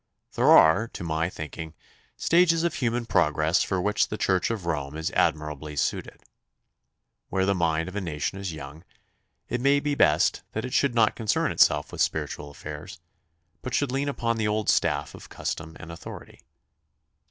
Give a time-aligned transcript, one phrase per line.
[0.33, 1.75] There are, to my thinking,
[2.17, 6.23] stages of human progress for which the Church of Rome is admirably suited.
[7.29, 8.83] Where the mind of a nation is young,
[9.47, 12.99] it may be best that it should not concern itself with spiritual affairs,
[13.61, 16.39] but should lean upon the old staff of custom and authority.